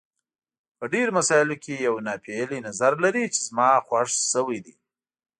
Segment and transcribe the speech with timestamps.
[0.77, 4.75] په ډېرو مسایلو کې یو ناپېیلی نظر لري چې زما خوښ شوی دی.